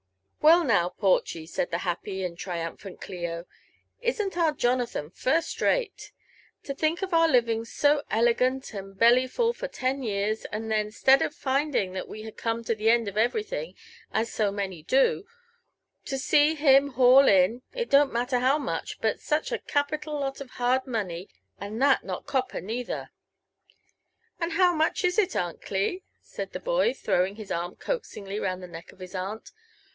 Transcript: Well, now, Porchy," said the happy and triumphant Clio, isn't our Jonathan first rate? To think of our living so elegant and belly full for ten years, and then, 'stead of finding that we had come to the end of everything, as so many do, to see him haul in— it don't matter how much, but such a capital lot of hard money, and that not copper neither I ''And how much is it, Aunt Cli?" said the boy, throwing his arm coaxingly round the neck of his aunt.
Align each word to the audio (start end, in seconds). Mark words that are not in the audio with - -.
Well, 0.41 0.63
now, 0.63 0.89
Porchy," 0.89 1.45
said 1.45 1.69
the 1.69 1.77
happy 1.85 2.23
and 2.25 2.35
triumphant 2.35 2.99
Clio, 2.99 3.45
isn't 4.01 4.35
our 4.35 4.51
Jonathan 4.51 5.11
first 5.11 5.61
rate? 5.61 6.11
To 6.63 6.73
think 6.73 7.03
of 7.03 7.13
our 7.13 7.27
living 7.27 7.63
so 7.63 8.01
elegant 8.09 8.73
and 8.73 8.97
belly 8.97 9.27
full 9.27 9.53
for 9.53 9.67
ten 9.67 10.01
years, 10.01 10.45
and 10.45 10.71
then, 10.71 10.89
'stead 10.89 11.21
of 11.21 11.35
finding 11.35 11.93
that 11.93 12.07
we 12.07 12.23
had 12.23 12.37
come 12.37 12.63
to 12.63 12.73
the 12.73 12.89
end 12.89 13.07
of 13.07 13.15
everything, 13.17 13.75
as 14.11 14.33
so 14.33 14.51
many 14.51 14.81
do, 14.81 15.27
to 16.05 16.17
see 16.17 16.55
him 16.55 16.93
haul 16.93 17.27
in— 17.27 17.61
it 17.75 17.87
don't 17.91 18.11
matter 18.11 18.39
how 18.39 18.57
much, 18.57 18.99
but 19.01 19.19
such 19.19 19.51
a 19.51 19.59
capital 19.59 20.19
lot 20.19 20.41
of 20.41 20.49
hard 20.57 20.87
money, 20.87 21.29
and 21.59 21.79
that 21.79 22.03
not 22.03 22.25
copper 22.25 22.59
neither 22.59 23.11
I 24.39 24.45
''And 24.47 24.51
how 24.53 24.73
much 24.73 25.03
is 25.05 25.19
it, 25.19 25.35
Aunt 25.35 25.61
Cli?" 25.61 26.03
said 26.23 26.53
the 26.53 26.59
boy, 26.59 26.95
throwing 26.95 27.35
his 27.35 27.51
arm 27.51 27.75
coaxingly 27.75 28.39
round 28.39 28.63
the 28.63 28.67
neck 28.67 28.91
of 28.91 28.97
his 28.97 29.13
aunt. 29.13 29.51